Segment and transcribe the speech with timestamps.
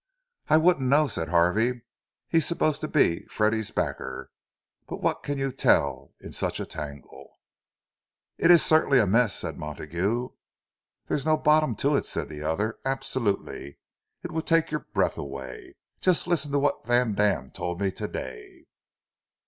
[0.47, 1.83] "I wouldn't know," said Harvey.
[2.27, 7.37] "He's supposed to be Freddie's backer—but what can you tell in such a tangle?"
[8.35, 10.29] "It is certainly a mess," said Montague.
[11.05, 12.79] "There's no bottom to it," said the other.
[12.83, 15.75] "Absolutely—it would take your breath away!
[15.99, 18.65] Just listen to what Vandam told me to day!"